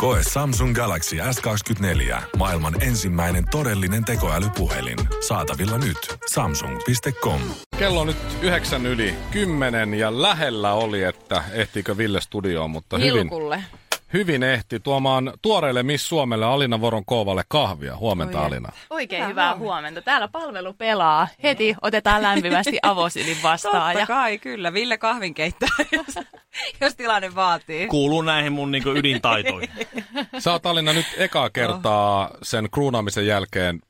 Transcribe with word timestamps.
Koe 0.00 0.20
Samsung 0.32 0.74
Galaxy 0.74 1.16
S24. 1.16 2.22
Maailman 2.36 2.82
ensimmäinen 2.82 3.44
todellinen 3.50 4.04
tekoälypuhelin. 4.04 4.98
Saatavilla 5.28 5.78
nyt. 5.78 5.96
Samsung.com. 6.32 7.40
Kello 7.78 8.00
on 8.00 8.06
nyt 8.06 8.16
yhdeksän 8.42 8.86
yli 8.86 9.14
kymmenen 9.30 9.94
ja 9.94 10.22
lähellä 10.22 10.72
oli, 10.72 11.02
että 11.02 11.44
ehtiikö 11.52 11.96
Ville 11.96 12.20
studioon, 12.20 12.70
mutta 12.70 12.98
hyvin, 12.98 13.12
Hilkulle. 13.12 13.56
hyvin 13.56 13.89
ehti 14.52 14.80
tuomaan 14.80 15.32
tuoreille 15.42 15.82
Miss 15.82 16.08
Suomelle 16.08 16.46
Alina 16.46 16.80
Voron 16.80 17.04
Koovalle 17.04 17.42
kahvia. 17.48 17.96
Huomenta 17.96 18.40
Oi 18.40 18.46
Alina. 18.46 18.68
Oikein 18.90 19.20
Hyvää 19.22 19.30
hyvää, 19.30 19.46
huomenta. 19.56 19.64
huomenta. 19.64 20.02
Täällä 20.02 20.28
palvelu 20.28 20.72
pelaa. 20.72 21.28
Heti 21.42 21.74
otetaan 21.82 22.22
lämpimästi 22.22 22.78
avosylin 22.82 23.36
vastaan. 23.42 23.74
Totta 23.92 23.98
Ja 24.00 24.06
kai, 24.06 24.38
kyllä. 24.38 24.72
Ville 24.72 24.98
kahvin 24.98 25.34
keittää, 25.34 25.68
jos, 25.92 26.14
jos 26.80 26.94
tilanne 26.96 27.34
vaatii. 27.34 27.86
Kuuluu 27.86 28.22
näihin 28.22 28.52
mun 28.52 28.70
niinku 28.70 28.90
ydintaitoihin. 28.90 29.70
Sä 30.38 30.52
oot 30.52 30.66
Alina 30.66 30.92
nyt 30.92 31.06
ekaa 31.16 31.50
kertaa 31.50 32.30
sen 32.42 32.68
kruunaamisen 32.70 33.26
jälkeen 33.26 33.80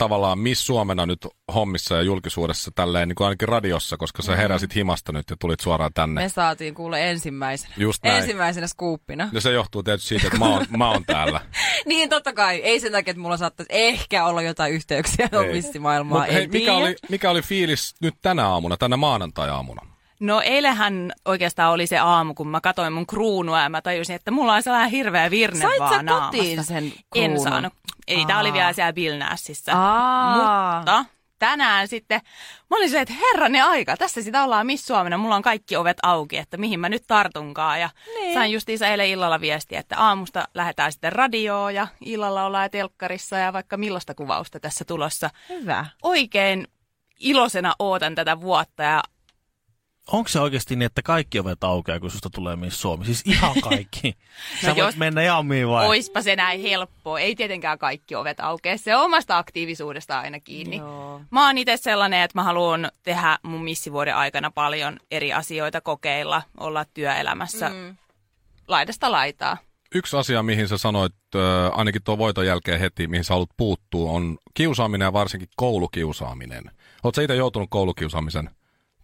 tavallaan 0.00 0.38
Miss 0.38 0.66
Suomena 0.66 1.06
nyt 1.06 1.26
hommissa 1.54 1.94
ja 1.94 2.02
julkisuudessa 2.02 2.70
tälleen 2.74 3.08
niin 3.08 3.16
kuin 3.16 3.26
ainakin 3.26 3.48
radiossa, 3.48 3.96
koska 3.96 4.22
sä 4.22 4.36
heräsit 4.36 4.74
himasta 4.74 5.12
nyt 5.12 5.30
ja 5.30 5.36
tulit 5.40 5.60
suoraan 5.60 5.90
tänne. 5.94 6.22
Me 6.22 6.28
saatiin 6.28 6.74
kuule 6.74 7.10
ensimmäisenä. 7.10 7.74
Just 7.76 8.04
näin. 8.04 8.16
Ensimmäisenä 8.20 8.66
skuuppina. 8.66 9.28
Ja 9.32 9.40
se 9.40 9.52
johtuu 9.52 9.82
tietysti 9.82 10.08
siitä, 10.08 10.26
että 10.26 10.38
mä 10.38 10.48
oon, 10.48 10.66
mä 10.76 10.90
oon 10.90 11.04
täällä. 11.04 11.40
Niin 11.86 12.08
totta 12.08 12.32
kai. 12.32 12.56
Ei 12.56 12.80
sen 12.80 12.92
takia, 12.92 13.10
että 13.10 13.20
mulla 13.20 13.36
saattaisi 13.36 13.68
ehkä 13.72 14.24
olla 14.24 14.42
jotain 14.42 14.72
yhteyksiä 14.72 15.28
missimaailmaan. 15.52 16.20
Mut 16.26 16.34
hei, 16.34 16.44
en 16.44 16.50
mikä 16.50 16.74
oli, 16.74 16.96
mikä 17.08 17.30
oli 17.30 17.42
fiilis 17.42 17.94
nyt 18.00 18.14
tänä 18.22 18.48
aamuna, 18.48 18.76
tänä 18.76 18.96
maanantai-aamuna? 18.96 19.82
No 20.20 20.40
eilähän 20.40 21.12
oikeastaan 21.24 21.72
oli 21.72 21.86
se 21.86 21.98
aamu, 21.98 22.34
kun 22.34 22.48
mä 22.48 22.60
katsoin 22.60 22.92
mun 22.92 23.06
kruunua 23.06 23.60
ja 23.60 23.68
mä 23.68 23.82
tajusin, 23.82 24.16
että 24.16 24.30
mulla 24.30 24.54
on 24.54 24.62
sellainen 24.62 24.90
hirveä 24.90 25.30
virne 25.30 25.60
Sait 25.60 25.74
sä 25.78 25.78
vaan 25.84 26.06
kotiin 26.06 26.46
naamassa. 26.56 26.74
sen 26.74 26.84
En 26.84 26.92
kruunun? 27.10 27.40
saanut. 27.44 27.72
Ei, 28.08 28.24
tää 28.26 28.40
oli 28.40 28.52
vielä 28.52 28.72
siellä 28.72 28.92
Bilnässissä. 28.92 29.72
Aa. 29.76 30.36
Mutta 30.76 31.04
tänään 31.38 31.88
sitten, 31.88 32.20
mä 32.70 32.76
olin 32.76 32.88
silleen, 32.88 33.02
että 33.02 33.14
herranen 33.26 33.64
aika, 33.64 33.96
tässä 33.96 34.22
sitä 34.22 34.44
ollaan 34.44 34.66
Miss 34.66 34.86
Suomena, 34.86 35.18
mulla 35.18 35.36
on 35.36 35.42
kaikki 35.42 35.76
ovet 35.76 35.96
auki, 36.02 36.36
että 36.36 36.56
mihin 36.56 36.80
mä 36.80 36.88
nyt 36.88 37.04
tartunkaan. 37.06 37.80
Ja 37.80 37.90
Niin. 38.14 38.34
sain 38.34 38.52
justiinsa 38.52 38.86
eilen 38.86 39.08
illalla 39.08 39.40
viestiä, 39.40 39.80
että 39.80 39.98
aamusta 39.98 40.48
lähdetään 40.54 40.92
sitten 40.92 41.12
radioon 41.12 41.74
ja 41.74 41.86
illalla 42.00 42.44
ollaan 42.46 42.70
telkkarissa 42.70 43.38
ja 43.38 43.52
vaikka 43.52 43.76
millaista 43.76 44.14
kuvausta 44.14 44.60
tässä 44.60 44.84
tulossa. 44.84 45.30
Hyvä. 45.48 45.86
Oikein 46.02 46.66
iloisena 47.20 47.74
ootan 47.78 48.14
tätä 48.14 48.40
vuotta 48.40 48.82
ja 48.82 49.02
Onko 50.12 50.28
se 50.28 50.40
oikeasti 50.40 50.76
niin, 50.76 50.86
että 50.86 51.02
kaikki 51.02 51.38
ovet 51.40 51.64
aukeaa, 51.64 52.00
kun 52.00 52.10
susta 52.10 52.30
tulee 52.30 52.56
Miss 52.56 52.80
Suomi? 52.80 53.04
Siis 53.04 53.22
ihan 53.26 53.54
kaikki. 53.68 54.16
Sä 54.62 54.68
No 54.68 54.74
voit 54.76 54.86
jos- 54.86 54.96
mennä 54.96 55.22
ihan 55.22 55.46
mihin 55.46 55.68
vai? 55.68 55.86
oispa 55.86 56.22
se 56.22 56.36
näin 56.36 56.60
helppoa. 56.62 57.20
Ei 57.20 57.34
tietenkään 57.36 57.78
kaikki 57.78 58.14
ovet 58.14 58.40
aukea, 58.40 58.78
se 58.78 58.96
on 58.96 59.04
omasta 59.04 59.38
aktiivisuudesta 59.38 60.20
aina 60.20 60.40
kiinni. 60.40 60.76
Joo. 60.76 61.20
Mä 61.30 61.46
oon 61.46 61.58
itse 61.58 61.76
sellainen, 61.76 62.22
että 62.22 62.38
mä 62.38 62.42
haluan 62.42 62.90
tehdä 63.02 63.38
mun 63.42 63.64
missivuoden 63.64 64.16
aikana 64.16 64.50
paljon 64.50 64.98
eri 65.10 65.32
asioita, 65.32 65.80
kokeilla, 65.80 66.42
olla 66.60 66.84
työelämässä 66.94 67.68
mm. 67.68 67.96
laidasta 68.68 69.12
laitaa. 69.12 69.58
Yksi 69.94 70.16
asia, 70.16 70.42
mihin 70.42 70.68
sä 70.68 70.78
sanoit 70.78 71.14
äh, 71.34 71.78
ainakin 71.78 72.02
tuon 72.02 72.18
voiton 72.18 72.46
jälkeen 72.46 72.80
heti, 72.80 73.06
mihin 73.08 73.24
sä 73.24 73.34
haluat 73.34 73.50
puuttua, 73.56 74.10
on 74.10 74.38
kiusaaminen 74.54 75.06
ja 75.06 75.12
varsinkin 75.12 75.48
koulukiusaaminen. 75.56 76.64
Oletko 77.02 77.16
sä 77.16 77.22
itse 77.22 77.34
joutunut 77.36 77.70
koulukiusaamisen 77.70 78.50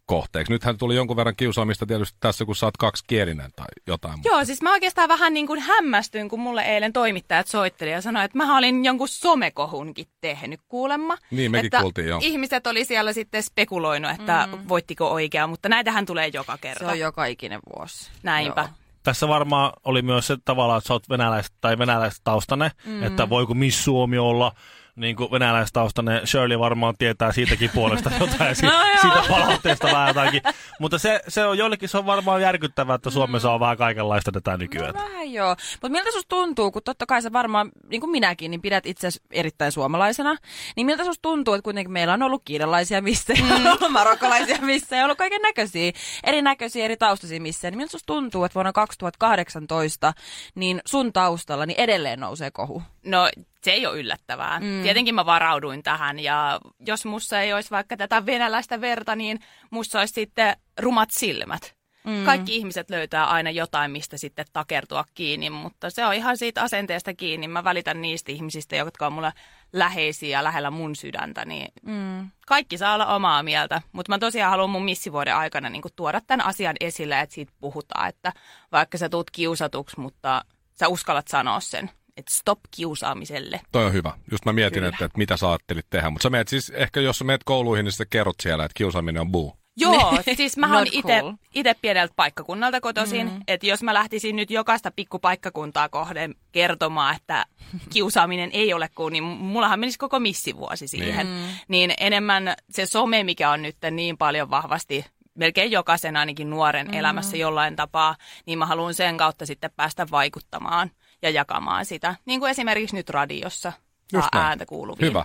kohteeksi? 0.06 0.52
Nythän 0.52 0.78
tuli 0.78 0.96
jonkun 0.96 1.16
verran 1.16 1.36
kiusaamista 1.36 1.86
tietysti 1.86 2.16
tässä, 2.20 2.44
kun 2.44 2.56
sä 2.56 2.66
oot 2.66 2.76
kaksikielinen 2.76 3.50
tai 3.56 3.66
jotain. 3.86 4.14
muuta. 4.14 4.28
Joo, 4.28 4.44
siis 4.44 4.62
mä 4.62 4.72
oikeastaan 4.72 5.08
vähän 5.08 5.34
niin 5.34 5.46
kuin 5.46 5.60
hämmästyin, 5.60 6.28
kun 6.28 6.40
mulle 6.40 6.62
eilen 6.62 6.92
toimittajat 6.92 7.46
soitteli 7.46 7.92
ja 7.92 8.00
sanoi, 8.00 8.24
että 8.24 8.38
mä 8.38 8.58
olin 8.58 8.84
jonkun 8.84 9.08
somekohunkin 9.08 10.06
tehnyt 10.20 10.60
kuulemma. 10.68 11.16
Niin, 11.30 11.50
mekin 11.50 11.66
että 11.66 11.80
kuultiin, 11.80 12.08
joo. 12.08 12.20
Ihmiset 12.22 12.66
oli 12.66 12.84
siellä 12.84 13.12
sitten 13.12 13.42
spekuloinut, 13.42 14.10
että 14.10 14.48
mm. 14.52 14.68
voittiko 14.68 15.10
oikea, 15.10 15.46
mutta 15.46 15.68
näitähän 15.68 16.06
tulee 16.06 16.30
joka 16.32 16.58
kerta. 16.58 16.84
Se 16.84 16.90
on 16.90 16.98
joka 16.98 17.24
ikinen 17.24 17.60
vuosi. 17.76 18.10
Näinpä. 18.22 18.60
Joo. 18.60 18.70
Tässä 19.02 19.28
varmaan 19.28 19.72
oli 19.84 20.02
myös 20.02 20.26
se 20.26 20.36
tavallaan, 20.44 20.78
että 20.78 20.88
sä 20.88 20.94
oot 20.94 21.08
venäläis- 21.08 21.52
tai 21.60 21.78
venäläistaustainen, 21.78 22.70
mm. 22.84 23.02
että 23.02 23.28
voiko 23.28 23.54
Miss 23.54 23.84
Suomi 23.84 24.18
olla 24.18 24.52
niin 24.96 25.16
kuin 25.16 25.30
venäläistaustainen. 25.30 26.26
Shirley 26.26 26.58
varmaan 26.58 26.94
tietää 26.98 27.32
siitäkin 27.32 27.70
puolesta 27.74 28.10
jotain, 28.20 28.56
si- 28.56 28.66
No 28.66 28.72
siitä 29.00 29.22
palautteesta 29.28 29.86
vähän 29.86 30.08
jotakin. 30.08 30.42
Mutta 30.80 30.98
se, 30.98 31.20
se 31.28 31.46
on 31.46 31.58
joillekin 31.58 31.88
se 31.88 31.98
on 31.98 32.06
varmaan 32.06 32.42
järkyttävää, 32.42 32.94
että 32.94 33.10
Suomessa 33.10 33.52
on 33.52 33.60
vähän 33.60 33.76
kaikenlaista 33.76 34.32
tätä 34.32 34.56
nykyään. 34.56 34.94
No 34.94 35.02
vähän 35.02 35.32
joo. 35.32 35.56
Mutta 35.72 35.88
miltä 35.88 36.12
susta 36.12 36.28
tuntuu, 36.28 36.70
kun 36.70 36.82
totta 36.82 37.06
kai 37.06 37.22
sä 37.22 37.32
varmaan, 37.32 37.70
niin 37.88 38.00
kuin 38.00 38.10
minäkin, 38.10 38.50
niin 38.50 38.62
pidät 38.62 38.86
itse 38.86 39.08
erittäin 39.30 39.72
suomalaisena. 39.72 40.36
Niin 40.76 40.86
miltä 40.86 41.04
susta 41.04 41.22
tuntuu, 41.22 41.54
että 41.54 41.64
kuitenkin 41.64 41.92
meillä 41.92 42.14
on 42.14 42.22
ollut 42.22 42.42
kiinalaisia 42.44 43.02
missejä, 43.02 43.44
mm. 43.44 43.50
on 43.50 43.66
ollut 43.78 43.92
marokkalaisia 43.92 44.58
missejä, 44.60 45.02
on 45.02 45.04
ollut 45.04 45.18
kaiken 45.18 45.42
näköisiä, 45.42 45.92
erinäköisiä, 46.24 46.84
eri 46.84 46.96
taustaisia 46.96 47.40
missejä. 47.40 47.70
Niin 47.70 47.78
miltä 47.78 47.92
susta 47.92 48.06
tuntuu, 48.06 48.44
että 48.44 48.54
vuonna 48.54 48.72
2018 48.72 50.12
niin 50.54 50.80
sun 50.86 51.12
taustalla 51.12 51.66
niin 51.66 51.80
edelleen 51.80 52.20
nousee 52.20 52.50
kohu? 52.50 52.82
No 53.04 53.28
se 53.62 53.70
ei 53.70 53.86
ole 53.86 53.98
yllättävää. 53.98 54.60
Mm. 54.60 54.82
Tietenkin 54.82 55.14
mä 55.14 55.26
varauduin 55.26 55.82
tähän 55.82 56.18
ja 56.18 56.60
jos 56.86 57.04
mussa 57.04 57.40
ei 57.40 57.52
olisi 57.52 57.70
vaikka 57.70 57.96
tätä 57.96 58.26
venäläistä 58.26 58.80
verta, 58.80 59.16
niin 59.16 59.40
mussa 59.70 59.98
olisi 59.98 60.14
sitten 60.14 60.56
rumat 60.78 61.10
silmät. 61.10 61.76
Mm. 62.06 62.24
Kaikki 62.24 62.56
ihmiset 62.56 62.90
löytää 62.90 63.26
aina 63.26 63.50
jotain, 63.50 63.90
mistä 63.90 64.16
sitten 64.16 64.44
takertua 64.52 65.04
kiinni, 65.14 65.50
mutta 65.50 65.90
se 65.90 66.06
on 66.06 66.14
ihan 66.14 66.36
siitä 66.36 66.62
asenteesta 66.62 67.14
kiinni. 67.14 67.48
Mä 67.48 67.64
välitän 67.64 68.02
niistä 68.02 68.32
ihmisistä, 68.32 68.76
jotka 68.76 69.06
on 69.06 69.12
mulle 69.12 69.32
läheisiä 69.72 70.38
ja 70.38 70.44
lähellä 70.44 70.70
mun 70.70 70.96
sydäntä, 70.96 71.44
niin 71.44 71.72
mm. 71.82 72.30
kaikki 72.46 72.78
saa 72.78 72.94
olla 72.94 73.06
omaa 73.06 73.42
mieltä. 73.42 73.82
Mutta 73.92 74.12
mä 74.12 74.18
tosiaan 74.18 74.50
haluan 74.50 74.70
mun 74.70 74.84
missivuoden 74.84 75.36
aikana 75.36 75.68
niin 75.68 75.82
tuoda 75.96 76.20
tämän 76.26 76.46
asian 76.46 76.76
esille, 76.80 77.20
että 77.20 77.34
siitä 77.34 77.52
puhutaan, 77.60 78.08
että 78.08 78.32
vaikka 78.72 78.98
sä 78.98 79.08
tuut 79.08 79.30
kiusatuksi, 79.30 80.00
mutta 80.00 80.44
sä 80.78 80.88
uskallat 80.88 81.28
sanoa 81.28 81.60
sen, 81.60 81.90
että 82.16 82.34
stop 82.34 82.58
kiusaamiselle. 82.70 83.60
Toi 83.72 83.84
on 83.84 83.92
hyvä. 83.92 84.12
Just 84.30 84.44
mä 84.44 84.52
mietin, 84.52 84.84
että, 84.84 85.04
että 85.04 85.18
mitä 85.18 85.36
sä 85.36 85.48
ajattelit 85.48 85.86
tehdä. 85.90 86.10
Mutta 86.10 86.22
sä 86.22 86.30
meet 86.30 86.48
siis, 86.48 86.70
ehkä 86.70 87.00
jos 87.00 87.18
sä 87.18 87.24
meet 87.24 87.44
kouluihin, 87.44 87.84
niin 87.84 87.92
sitten 87.92 88.06
kerrot 88.10 88.36
siellä, 88.42 88.64
että 88.64 88.76
kiusaaminen 88.76 89.20
on 89.20 89.32
buu. 89.32 89.56
Joo, 89.76 90.18
siis 90.36 90.56
mä 90.56 90.76
oon 90.76 90.86
itse 90.92 91.20
cool. 91.20 91.32
ite 91.54 91.74
pieneltä 91.82 92.14
paikkakunnalta 92.16 92.80
kotoisin, 92.80 93.26
mm. 93.26 93.40
että 93.48 93.66
jos 93.66 93.82
mä 93.82 93.94
lähtisin 93.94 94.36
nyt 94.36 94.50
jokaista 94.50 94.90
pikkupaikkakuntaa 94.90 95.88
kohden 95.88 96.34
kertomaan, 96.52 97.16
että 97.16 97.46
kiusaaminen 97.92 98.50
ei 98.52 98.72
ole 98.72 98.88
cool, 98.96 99.10
niin 99.10 99.24
mullahan 99.24 99.80
menisi 99.80 99.98
koko 99.98 100.20
missivuosi 100.20 100.88
siihen. 100.88 101.26
Mm. 101.26 101.32
Niin 101.68 101.94
enemmän 101.98 102.54
se 102.70 102.86
some, 102.86 103.24
mikä 103.24 103.50
on 103.50 103.62
nyt 103.62 103.76
niin 103.90 104.18
paljon 104.18 104.50
vahvasti 104.50 105.04
melkein 105.34 105.70
jokaisen 105.70 106.16
ainakin 106.16 106.50
nuoren 106.50 106.86
mm. 106.86 106.94
elämässä 106.94 107.36
jollain 107.36 107.76
tapaa, 107.76 108.16
niin 108.46 108.58
mä 108.58 108.66
haluan 108.66 108.94
sen 108.94 109.16
kautta 109.16 109.46
sitten 109.46 109.70
päästä 109.76 110.06
vaikuttamaan 110.10 110.90
ja 111.22 111.30
jakamaan 111.30 111.84
sitä. 111.84 112.14
Niin 112.24 112.40
kuin 112.40 112.50
esimerkiksi 112.50 112.96
nyt 112.96 113.10
radiossa 113.10 113.72
Just 114.12 114.28
näin. 114.34 114.46
ääntä 114.46 114.66
kuuluviin. 114.66 115.08
Hyvä. 115.08 115.20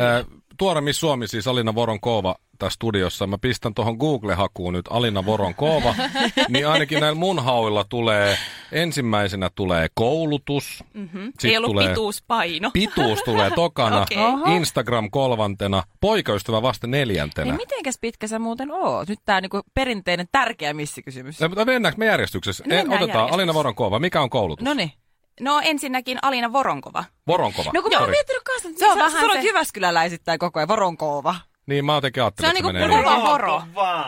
Äh, 0.00 0.26
tuore 0.56 0.80
Miss 0.80 1.00
Suomi, 1.00 1.28
siis 1.28 1.48
Alina 1.48 1.74
Voronkoova 1.74 2.36
tässä 2.60 2.74
studiossa. 2.74 3.26
Mä 3.26 3.38
pistän 3.38 3.74
tuohon 3.74 3.96
Google-hakuun 3.96 4.72
nyt 4.72 4.86
Alina 4.90 5.26
Voronkoova, 5.26 5.94
niin 6.48 6.68
ainakin 6.68 7.00
näillä 7.00 7.18
mun 7.18 7.44
hauilla 7.44 7.84
tulee, 7.84 8.38
ensimmäisenä 8.72 9.50
tulee 9.54 9.88
koulutus. 9.94 10.84
Mm-hmm. 10.94 11.32
Ei 11.44 11.56
ollut 11.56 11.76
pituuspaino. 11.88 12.70
Pituus 12.70 13.22
tulee 13.22 13.50
tokana. 13.50 14.06
Oho. 14.26 14.56
Instagram 14.56 15.10
kolmantena, 15.10 15.82
poikaystävä 16.00 16.62
vasta 16.62 16.86
neljäntenä. 16.86 17.44
Niin 17.44 17.56
mitenkäs 17.56 17.98
pitkä 18.00 18.26
sä 18.26 18.38
muuten 18.38 18.72
oot? 18.72 19.08
Nyt 19.08 19.20
tää 19.24 19.40
niinku 19.40 19.60
perinteinen 19.74 20.26
tärkeä 20.32 20.74
missikysymys. 20.74 21.40
Mutta 21.40 21.64
Mennäänkö 21.64 21.98
me 21.98 22.06
järjestyksessä? 22.06 22.64
Mennään 22.66 22.86
otetaan 22.86 23.00
järjestyksessä. 23.02 23.34
Alina 23.34 23.54
Voronkoova. 23.54 23.98
Mikä 23.98 24.20
on 24.22 24.30
koulutus? 24.30 24.64
No 24.64 24.74
niin. 24.74 24.92
No 25.40 25.60
ensinnäkin 25.64 26.18
Alina 26.22 26.52
Voronkova. 26.52 27.04
Voronkova. 27.26 27.70
No 27.74 27.82
kun 27.82 27.92
mä 27.94 27.98
oon 28.00 28.10
miettinyt 28.10 28.42
kanssa, 28.42 28.68
että 28.68 28.78
Se 28.78 28.90
on 28.90 28.98
vähän 28.98 29.12
sä 29.12 29.20
sanoit 29.20 29.40
se- 29.40 29.46
Jyväskyläläisittäin 29.46 30.38
koko 30.38 30.58
ajan, 30.58 30.68
Voronkoova. 30.68 31.34
Niin 31.66 31.84
mä 31.84 31.94
jotenkin 31.94 32.22
ajattelin, 32.22 32.46
Se 32.46 32.50
on 32.50 32.54
niinku 32.54 32.72
menee 32.72 32.88
niin. 32.88 33.04
kova 33.04 33.30
voro. 33.32 33.62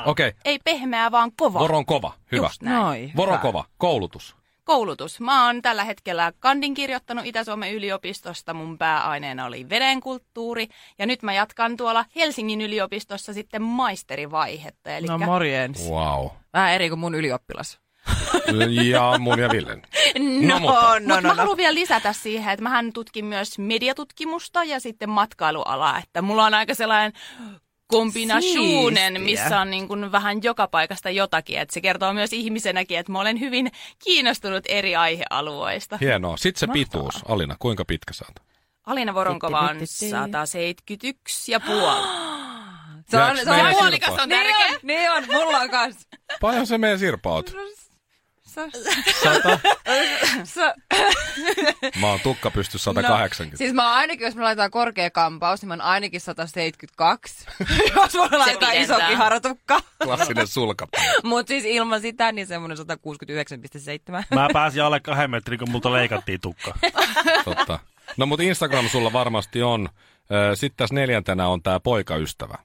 Okei, 0.07 0.33
Ei 0.45 0.59
pehmeää, 0.65 1.11
vaan 1.11 1.33
kova. 1.37 1.59
Voronkova. 1.59 2.13
Hyvä. 2.33 2.47
Just 2.47 2.63
näin. 2.63 2.83
Noi. 2.83 3.11
Voronkova. 3.17 3.65
Koulutus. 3.79 4.37
koulutus. 4.65 5.21
Mä 5.21 5.47
oon 5.47 5.63
tällä 5.63 5.85
hetkellä 5.85 6.33
kandin 6.41 6.75
kirjoittanut 6.75 7.27
Itä-Suomen 7.27 7.73
yliopistosta. 7.75 8.55
Mun 8.55 8.79
pääaineena 8.79 9.45
oli 9.47 9.69
vedenkulttuuri. 9.69 10.69
Ja 10.99 11.07
nyt 11.07 11.23
mä 11.23 11.33
jatkan 11.33 11.77
tuolla 11.77 12.05
Helsingin 12.17 12.61
yliopistossa 12.61 13.33
sitten 13.33 13.63
maisterivaihetta. 13.63 14.91
Eli 14.91 15.07
No 15.07 15.19
morjens. 15.19 15.89
Wow. 15.91 16.27
Vähän 16.53 16.73
eri 16.73 16.89
kuin 16.89 16.99
mun 16.99 17.15
ylioppilas. 17.15 17.79
Ja 18.91 19.15
mun 19.19 19.39
ja 19.39 19.51
Villen. 19.51 19.83
No, 20.47 20.59
mutta- 20.59 21.01
no, 21.01 21.21
no, 21.21 21.29
mä 21.29 21.35
haluan 21.35 21.57
vielä 21.57 21.75
lisätä 21.75 22.13
siihen, 22.13 22.53
että 22.53 22.63
mähän 22.63 22.93
tutkin 22.93 23.25
myös 23.25 23.59
mediatutkimusta 23.59 24.65
ja 24.65 24.81
sitten 24.81 25.11
matkailualaa, 25.11 25.99
että 25.99 26.23
mulla 26.23 26.45
on 26.45 26.55
aika 26.55 26.75
sellainen 26.75 27.13
kombinasuunen, 27.87 29.21
missä 29.23 29.61
on 29.61 29.71
niin 29.71 29.89
kuin 29.89 30.13
vähän 30.13 30.43
joka 30.43 30.67
paikasta 30.69 31.11
jotakin. 31.11 31.59
Että 31.59 31.75
se 31.75 31.81
kertoo 31.81 32.13
myös 32.13 32.33
ihmisenäkin, 32.33 32.99
että 32.99 33.13
mä 33.13 33.21
olen 33.21 33.41
hyvin 33.41 33.73
kiinnostunut 34.05 34.65
eri 34.69 34.97
aihealueista. 34.97 35.99
Hienoa. 36.01 36.37
Sitten 36.37 36.61
se 36.61 36.67
Mahtavaa. 36.67 36.85
pituus. 36.85 37.15
Alina, 37.29 37.57
kuinka 37.59 37.85
pitkä 37.85 38.13
sä 38.15 38.25
oot? 38.29 38.47
Alina 38.87 39.15
Voronkova 39.15 39.59
on 39.61 39.69
Titti, 39.79 39.87
titti. 39.99 40.11
171 40.11 41.53
ja 41.53 41.61
puoli. 41.61 42.07
Se 43.09 43.19
on, 43.23 43.37
se 43.37 43.51
on 43.51 43.75
puolikas 43.75 44.11
on 44.23 44.29
Niin 44.29 44.47
tärkeä. 44.47 44.67
on, 44.67 44.79
niin 44.83 45.11
on, 45.11 45.25
mulla 45.33 45.59
on 45.59 45.71
kans. 45.71 46.09
Paljon 46.41 46.67
se 46.67 46.79
meidän 46.79 46.99
Sirpa 46.99 47.43
Se, 48.53 48.71
Sata? 49.23 49.59
se, 50.45 50.75
Mä 52.01 52.07
oon 52.11 52.21
tukka 52.21 52.51
pysty 52.51 52.79
180. 52.79 53.55
No, 53.55 53.59
siis 53.59 53.73
mä 53.73 53.89
oon 53.89 53.97
ainakin, 53.99 54.25
jos 54.25 54.35
me 54.35 54.43
laitetaan 54.43 54.71
korkea 54.71 55.11
kampaus, 55.11 55.63
niin 55.63 55.69
mä 55.69 55.75
oon 55.75 55.81
ainakin 55.81 56.21
172. 56.21 57.47
jos 57.97 58.15
mulla 58.15 58.39
laitetaan 58.39 58.75
iso 58.77 58.95
kiharatukka. 59.09 59.81
Klassinen 60.03 60.47
sulka. 60.47 60.89
Mut 61.25 61.49
siis 61.49 61.65
ilman 61.65 62.01
sitä, 62.01 62.33
niin 62.33 62.47
semmonen 62.47 62.77
169,7. 62.79 62.83
Mä 64.35 64.49
pääsin 64.53 64.83
alle 64.83 65.01
kahden 65.01 65.31
metrin, 65.31 65.59
kun 65.59 65.71
multa 65.71 65.93
leikattiin 65.93 66.41
tukka. 66.41 66.75
Totta. 67.45 67.79
No 68.17 68.27
mutta 68.27 68.43
Instagram 68.43 68.89
sulla 68.89 69.13
varmasti 69.13 69.63
on. 69.63 69.89
Sitten 70.55 70.77
tässä 70.77 70.95
neljäntenä 70.95 71.49
on 71.49 71.63
tää 71.63 71.81
poikaystävä. 71.81 72.59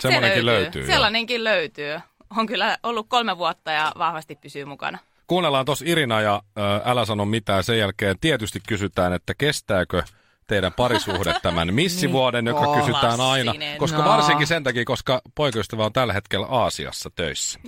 Semmonenkin 0.00 0.46
löytyy. 0.46 0.82
joo. 0.82 0.92
Sellainenkin 0.92 1.44
löytyy. 1.44 2.00
On 2.36 2.46
kyllä 2.46 2.78
ollut 2.82 3.06
kolme 3.08 3.38
vuotta 3.38 3.70
ja 3.70 3.92
vahvasti 3.98 4.36
pysyy 4.36 4.64
mukana. 4.64 4.98
Kuunnellaan 5.26 5.64
tuossa 5.64 5.84
Irina 5.88 6.20
ja 6.20 6.42
ö, 6.58 6.60
älä 6.84 7.04
sano 7.04 7.24
mitään. 7.24 7.64
Sen 7.64 7.78
jälkeen 7.78 8.16
tietysti 8.20 8.60
kysytään, 8.68 9.12
että 9.12 9.34
kestääkö 9.38 10.02
teidän 10.46 10.72
parisuhde 10.72 11.34
tämän 11.42 11.74
missivuoden, 11.80 12.46
joka 12.46 12.60
Niin, 12.66 12.78
kysytään 12.80 13.20
aina. 13.20 13.54
Koska 13.78 13.98
No. 13.98 14.04
varsinkin 14.04 14.46
sen 14.46 14.64
takia, 14.64 14.84
koska 14.84 15.20
poikaystävä 15.34 15.84
on 15.84 15.92
tällä 15.92 16.12
hetkellä 16.12 16.46
Aasiassa 16.50 17.10
töissä. 17.16 17.58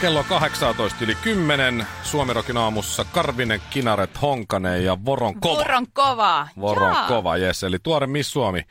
Kello 0.00 0.18
on 0.18 0.24
18 0.24 1.04
yli 1.04 1.14
10. 1.14 1.86
Suomirokin 2.02 2.56
aamussa 2.56 3.04
Karvinen, 3.04 3.62
Kinaret, 3.70 4.22
Honkanen 4.22 4.84
ja 4.84 5.04
Voron 5.04 5.40
Kova. 5.40 5.58
Voron 5.58 5.86
kova. 5.92 6.48
Voron 6.60 6.92
Jaa. 6.94 7.08
kova, 7.08 7.36
jes. 7.36 7.62
Eli 7.64 7.76
tuore 7.82 8.06
Miss 8.06 8.32
Suomi. 8.32 8.62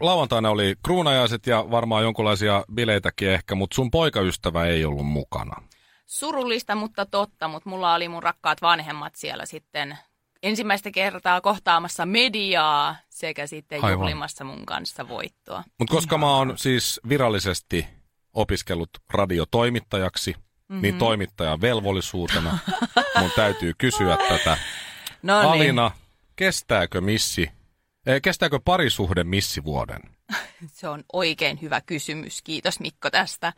Lauantaina 0.00 0.50
oli 0.50 0.74
kruunajaiset 0.84 1.46
ja 1.46 1.70
varmaan 1.70 2.02
jonkinlaisia 2.02 2.64
bileitäkin 2.74 3.30
ehkä, 3.30 3.54
mutta 3.54 3.74
sun 3.74 3.90
poikaystävä 3.90 4.66
ei 4.66 4.84
ollut 4.84 5.06
mukana. 5.06 5.62
Surullista, 6.06 6.74
mutta 6.74 7.06
totta, 7.06 7.48
mutta 7.48 7.70
mulla 7.70 7.94
oli 7.94 8.08
mun 8.08 8.22
rakkaat 8.22 8.62
vanhemmat 8.62 9.14
siellä 9.14 9.46
sitten 9.46 9.98
ensimmäistä 10.42 10.90
kertaa 10.90 11.40
kohtaamassa 11.40 12.06
mediaa 12.06 12.96
sekä 13.08 13.46
sitten 13.46 13.84
Aivan. 13.84 13.92
juhlimassa 13.92 14.44
mun 14.44 14.66
kanssa 14.66 15.08
voittoa. 15.08 15.64
Mutta 15.78 15.94
koska 15.94 16.18
mä 16.18 16.36
oon 16.36 16.58
siis 16.58 17.00
virallisesti 17.08 17.86
opiskellut 18.32 18.90
radiotoimittajaksi, 19.10 20.34
mm-hmm. 20.34 20.82
niin 20.82 20.98
toimittajan 20.98 21.60
velvollisuutena 21.60 22.58
mun 23.20 23.30
täytyy 23.36 23.72
kysyä 23.78 24.18
tätä. 24.28 24.56
No 25.22 25.40
niin. 25.40 25.50
Alina, 25.50 25.90
kestääkö 26.36 27.00
missi, 27.00 27.50
kestääkö 28.22 28.58
parisuhde 28.64 29.24
missivuoden? 29.24 30.00
Se 30.66 30.88
on 30.88 31.04
oikein 31.12 31.60
hyvä 31.62 31.80
kysymys. 31.80 32.42
Kiitos 32.42 32.80
Mikko 32.80 33.10
tästä. 33.10 33.52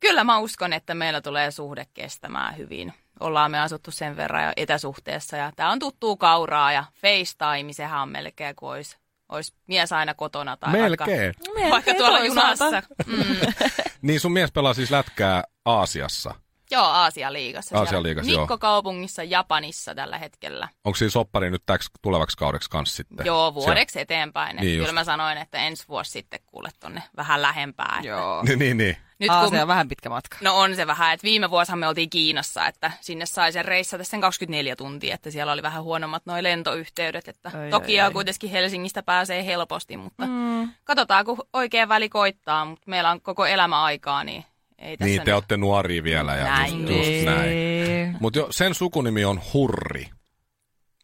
Kyllä 0.00 0.24
mä 0.24 0.38
uskon, 0.38 0.72
että 0.72 0.94
meillä 0.94 1.20
tulee 1.20 1.50
suhde 1.50 1.86
kestämään 1.94 2.56
hyvin. 2.56 2.92
Ollaan 3.20 3.50
me 3.50 3.60
asuttu 3.60 3.90
sen 3.90 4.16
verran 4.16 4.44
jo 4.44 4.52
etäsuhteessa 4.56 5.36
ja 5.36 5.52
tämä 5.56 5.70
on 5.72 5.78
tuttuu 5.78 6.16
kauraa 6.16 6.72
ja 6.72 6.84
FaceTime, 6.94 7.72
sehän 7.72 8.02
on 8.02 8.08
melkein 8.08 8.56
kuin 8.56 8.70
olisi, 8.70 8.96
olisi 9.28 9.54
mies 9.66 9.92
aina 9.92 10.14
kotona 10.14 10.56
tai 10.56 10.72
Melkein. 10.72 11.34
Vaikka, 11.44 11.70
vaikka 11.70 11.94
tuolla 11.94 12.18
toisaalta. 12.18 12.64
junassa. 12.64 12.82
Mm. 13.06 13.24
Niin 14.02 14.20
sun 14.20 14.32
mies 14.32 14.52
pelaa 14.52 14.74
siis 14.74 14.90
lätkää 14.90 15.44
Aasiassa. 15.64 16.34
Joo, 16.70 16.84
Aasian 16.84 17.32
liigassa. 17.32 17.76
Aasian 17.76 17.88
siellä. 17.88 18.02
liigassa, 18.02 18.32
joo. 18.32 18.40
Mikko 18.40 18.58
kaupungissa 18.58 19.22
Japanissa 19.22 19.94
tällä 19.94 20.18
hetkellä. 20.18 20.68
Onko 20.84 20.96
siis 20.96 21.12
soppari 21.12 21.50
nyt 21.50 21.62
täksi 21.66 21.90
tulevaksi 22.02 22.36
kaudeksi 22.36 22.70
kanssa 22.70 22.96
sitten? 22.96 23.26
Joo, 23.26 23.54
vuodeksi 23.54 24.00
eteenpäin. 24.00 24.56
Niin 24.56 24.76
just. 24.76 24.86
kyllä 24.86 25.00
mä 25.00 25.04
sanoin, 25.04 25.38
että 25.38 25.58
ensi 25.58 25.84
vuosi 25.88 26.10
sitten 26.10 26.40
kuule 26.46 26.68
tonne 26.80 27.02
vähän 27.16 27.42
lähempää. 27.42 27.94
Että 27.96 28.08
Joo. 28.08 28.42
Niin, 28.46 28.58
niin, 28.58 28.76
niin. 28.76 28.96
Nyt 29.18 29.30
Aasia 29.30 29.50
kun, 29.50 29.60
on 29.60 29.68
vähän 29.68 29.88
pitkä 29.88 30.08
matka. 30.08 30.38
no 30.40 30.56
on 30.56 30.76
se 30.76 30.86
vähän, 30.86 31.14
että 31.14 31.24
viime 31.24 31.50
vuosihan 31.50 31.78
me 31.78 31.88
oltiin 31.88 32.10
Kiinassa, 32.10 32.66
että 32.66 32.92
sinne 33.00 33.26
sai 33.26 33.52
sen 33.52 33.64
reissata 33.64 34.04
sen 34.04 34.20
24 34.20 34.76
tuntia, 34.76 35.14
että 35.14 35.30
siellä 35.30 35.52
oli 35.52 35.62
vähän 35.62 35.82
huonommat 35.82 36.22
noi 36.26 36.42
lentoyhteydet, 36.42 37.28
että 37.28 37.50
Ai, 37.54 37.70
toki 37.70 38.00
ai, 38.00 38.06
ai. 38.06 38.12
kuitenkin 38.12 38.50
Helsingistä 38.50 39.02
pääsee 39.02 39.46
helposti, 39.46 39.96
mutta 39.96 40.26
mm. 40.26 40.68
katsotaan 40.84 41.24
kun 41.24 41.38
oikea 41.52 41.88
väli 41.88 42.08
koittaa, 42.08 42.64
mutta 42.64 42.90
meillä 42.90 43.10
on 43.10 43.20
koko 43.20 43.46
elämä 43.46 43.82
aikaa, 43.82 44.24
niin 44.24 44.44
ei 44.78 44.96
tässä 44.96 45.04
Niin, 45.08 45.20
te 45.22 45.30
nyt- 45.30 45.34
olette 45.34 45.56
nuoria 45.56 46.02
vielä 46.02 46.34
ja 46.34 46.44
Näin. 46.44 46.80
just, 46.80 46.92
just 47.10 47.24
näin. 47.24 47.50
Niin. 47.50 48.16
Mutta 48.20 48.40
sen 48.50 48.74
sukunimi 48.74 49.24
on 49.24 49.40
Hurri. 49.52 50.08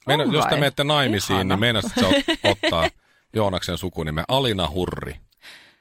Meina, 0.06 0.22
On 0.24 0.32
jos 0.32 0.44
te 0.46 0.54
menette 0.54 0.84
naimisiin, 0.84 1.34
Ihana. 1.36 1.54
niin 1.54 1.60
meinasit 1.60 1.92
sä 2.00 2.06
ottaa 2.50 2.88
Joonaksen 3.34 3.78
sukunimen 3.78 4.24
Alina 4.28 4.68
Hurri. 4.70 5.12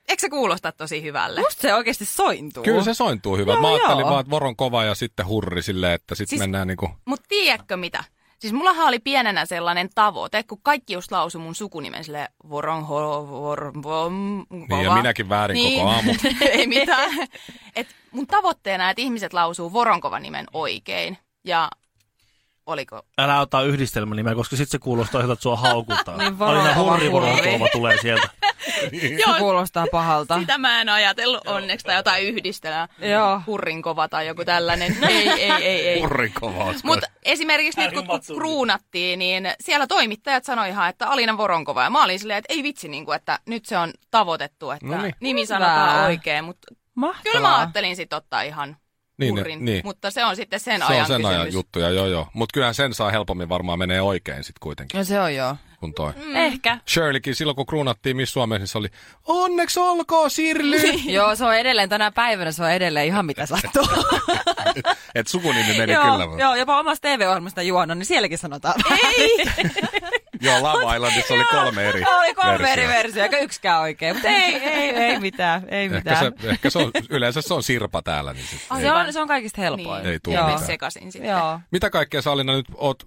Eikö 0.09 0.21
se 0.21 0.29
kuulosta 0.29 0.71
tosi 0.71 1.03
hyvälle? 1.03 1.39
Musta 1.41 1.61
se 1.61 1.73
oikeasti 1.73 2.05
sointuu. 2.05 2.63
Kyllä 2.63 2.83
se 2.83 2.93
sointuu 2.93 3.37
hyvä. 3.37 3.51
Joo, 3.51 3.61
Mä 3.61 3.67
ajattelin 3.67 3.99
joo. 3.99 4.09
vaan, 4.09 4.19
että 4.21 4.31
Voron 4.31 4.55
kova 4.55 4.83
ja 4.83 4.95
sitten 4.95 5.27
Hurri 5.27 5.61
silleen, 5.61 5.93
että 5.93 6.15
sitten 6.15 6.29
Siis- 6.29 6.39
mennään 6.39 6.67
niinku... 6.67 6.89
Mutta 7.05 7.25
tiedätkö 7.29 7.77
mitä? 7.77 8.03
Siis 8.41 8.53
mullahan 8.53 8.87
oli 8.87 8.99
pienenä 8.99 9.45
sellainen 9.45 9.89
tavoite, 9.95 10.43
kun 10.43 10.59
kaikki 10.63 10.93
just 10.93 11.11
lausui 11.11 11.41
mun 11.41 11.55
sukunimen 11.55 12.03
sille 12.03 12.27
voron 12.49 12.85
ho, 12.85 13.27
vor, 13.29 13.71
vom, 13.83 14.45
Niin, 14.49 14.83
ja 14.83 14.93
minäkin 14.93 15.29
väärin 15.29 15.75
koko 15.75 15.89
aamu. 15.89 16.13
ei 16.51 16.67
mitään. 16.67 17.11
Et 17.75 17.87
mun 18.11 18.27
tavoitteena, 18.27 18.89
että 18.89 19.01
ihmiset 19.01 19.33
lausuu 19.33 19.73
voronkovan 19.73 20.23
nimen 20.23 20.45
oikein. 20.53 21.17
Ja 21.45 21.69
oliko? 22.65 23.01
Älä 23.17 23.39
ota 23.39 23.61
yhdistelmänimeä, 23.61 24.35
koska 24.35 24.55
sitten 24.55 24.71
se 24.71 24.83
kuulostaa 24.83 25.21
siltä, 25.21 25.33
että 25.33 25.43
sua 25.43 25.55
haukutaan. 25.55 26.17
Niin, 26.19 26.35
Alina 26.39 26.63
Voronkova 26.63 26.91
Hurri 26.91 27.07
Hurri. 27.07 27.29
Voronkova 27.29 27.67
tulee 27.71 27.97
sieltä. 28.01 28.29
Se 28.91 29.39
kuulostaa 29.39 29.85
pahalta. 29.91 30.39
Sitä 30.39 30.57
mä 30.57 30.81
en 30.81 30.89
ajatellut 30.89 31.47
onneksi, 31.47 31.85
tai 31.85 31.95
jotain 31.95 32.23
yhdistelää. 32.23 32.87
Joo. 32.99 33.41
Hurrinkova 33.47 34.07
tai 34.07 34.27
joku 34.27 34.45
tällainen. 34.45 35.03
Ei, 35.03 35.29
ei, 35.29 35.51
ei, 35.51 35.87
ei. 35.87 36.01
Hurri 36.01 36.29
kova. 36.29 36.63
olisiko? 36.63 36.87
Mutta 36.87 37.07
esimerkiksi 37.23 37.81
nyt 37.81 37.93
kun, 37.93 38.07
Matsuri. 38.07 38.37
kruunattiin, 38.37 39.19
niin 39.19 39.43
siellä 39.59 39.87
toimittajat 39.87 40.43
sanoi 40.43 40.69
ihan, 40.69 40.89
että 40.89 41.07
Alina 41.07 41.37
Voronkova. 41.37 41.83
Ja 41.83 41.89
mä 41.89 42.03
olin 42.03 42.19
silleen, 42.19 42.37
että 42.37 42.53
ei 42.53 42.63
vitsi, 42.63 42.87
niin 42.89 43.05
kuin, 43.05 43.15
että 43.15 43.39
nyt 43.45 43.65
se 43.65 43.77
on 43.77 43.93
tavoitettu, 44.11 44.71
että 44.71 44.85
Noniin. 44.87 45.13
nimi 45.19 45.45
sanotaan 45.45 45.93
Hyvä. 45.95 46.05
oikein. 46.05 46.43
Mutta 46.45 46.67
Mahtavaa. 46.95 47.23
kyllä 47.23 47.39
mä 47.47 47.57
ajattelin 47.57 47.95
sitten 47.95 48.17
ottaa 48.17 48.41
ihan 48.41 48.77
Niin, 49.17 49.37
hurrin. 49.37 49.65
niin. 49.65 49.81
Mutta 49.85 50.11
se 50.11 50.25
on 50.25 50.35
sitten 50.35 50.59
sen 50.59 50.79
se 50.79 50.85
ajan 50.85 51.01
on 51.01 51.07
sen 51.07 51.17
kysymys. 51.17 51.37
ajan 51.39 51.53
juttuja, 51.53 51.89
joo 51.89 52.07
joo. 52.07 52.27
Mutta 52.33 52.53
kyllähän 52.53 52.75
sen 52.75 52.93
saa 52.93 53.11
helpommin 53.11 53.49
varmaan 53.49 53.79
menee 53.79 54.01
oikein 54.01 54.43
sitten 54.43 54.59
kuitenkin, 54.59 54.97
No 54.97 55.03
se 55.03 55.19
on 55.21 55.35
joo. 55.35 55.55
Kun 55.81 55.93
toi. 55.93 56.11
Mm. 56.25 56.35
Ehkä. 56.35 56.77
Shirleykin 56.89 57.35
silloin, 57.35 57.55
kun 57.55 57.65
kruunattiin 57.65 58.17
Miss 58.17 58.33
Suomeen, 58.33 58.61
niin 58.61 58.67
se 58.67 58.77
oli 58.77 58.87
onneksi 59.27 59.79
olkoon 59.79 60.29
Sirly. 60.31 60.77
Joo, 61.17 61.35
se 61.35 61.45
on 61.45 61.55
edelleen 61.55 61.89
tänä 61.89 62.11
päivänä, 62.11 62.51
se 62.51 62.63
on 62.63 62.71
edelleen 62.71 63.05
ihan 63.07 63.25
mitä 63.25 63.45
sattuu. 63.45 63.87
Et 65.15 65.27
sukunimi 65.27 65.77
meni 65.77 65.93
joo, 65.93 66.03
kyllä. 66.03 66.41
joo, 66.41 66.55
jopa 66.55 66.79
omasta 66.79 67.07
TV-ohjelmasta 67.07 67.61
juonut, 67.61 67.97
niin 67.97 68.05
sielläkin 68.05 68.37
sanotaan. 68.37 68.75
Ei! 69.17 69.37
Joo, 70.43 70.63
Lava 70.63 70.95
Islandissa 70.95 71.33
oli 71.33 71.43
kolme 71.45 71.89
eri 71.89 72.03
Oli 72.19 72.33
kolme 72.33 72.51
versiota. 72.51 72.73
eri 72.73 72.87
versiota, 72.87 73.23
eikä 73.23 73.37
yksikään 73.39 73.81
oikein. 73.81 74.15
Mutta 74.15 74.29
ei, 74.29 74.55
ei, 74.55 74.89
ei 74.89 75.19
mitään, 75.19 75.63
ei 75.69 75.83
Ehkä 75.85 75.95
mitään. 75.97 76.17
se, 76.41 76.49
ehkä 76.49 76.69
se 76.69 76.79
on, 76.79 76.91
yleensä 77.09 77.41
se 77.41 77.53
on 77.53 77.63
Sirpa 77.63 78.01
täällä. 78.01 78.33
Niin 78.33 78.45
sit, 78.45 78.61
ei. 78.75 78.81
se, 78.81 78.91
on, 78.91 79.13
se 79.13 79.21
on 79.21 79.27
kaikista 79.27 79.61
helpoin. 79.61 80.05
Ei 80.05 80.19
tuu 80.19 80.33
Joo. 80.33 80.45
mitään. 80.47 80.65
sekaisin 80.65 81.11
sitten. 81.11 81.31
Joo. 81.31 81.59
Mitä 81.71 81.89
kaikkea 81.89 82.21
sä 82.21 82.31
Alina 82.31 82.53
nyt 82.53 82.65
oot, 82.75 83.03